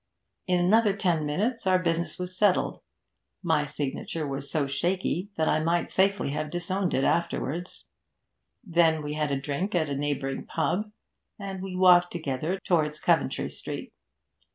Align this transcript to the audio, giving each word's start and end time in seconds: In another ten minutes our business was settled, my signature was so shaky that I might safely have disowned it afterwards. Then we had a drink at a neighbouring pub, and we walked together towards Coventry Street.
In 0.47 0.59
another 0.59 0.97
ten 0.97 1.27
minutes 1.27 1.67
our 1.67 1.77
business 1.77 2.17
was 2.17 2.35
settled, 2.35 2.81
my 3.43 3.67
signature 3.67 4.25
was 4.27 4.49
so 4.49 4.65
shaky 4.65 5.29
that 5.37 5.47
I 5.47 5.59
might 5.63 5.91
safely 5.91 6.31
have 6.31 6.49
disowned 6.49 6.95
it 6.95 7.03
afterwards. 7.03 7.85
Then 8.63 9.03
we 9.03 9.13
had 9.13 9.31
a 9.31 9.39
drink 9.39 9.75
at 9.75 9.89
a 9.89 9.95
neighbouring 9.95 10.47
pub, 10.47 10.91
and 11.37 11.61
we 11.61 11.75
walked 11.75 12.11
together 12.11 12.59
towards 12.65 12.99
Coventry 12.99 13.47
Street. 13.47 13.93